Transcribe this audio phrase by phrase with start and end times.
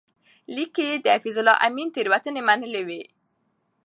[0.53, 3.01] لیک کې یې د حفیظالله امین تېروتنې منلې وې.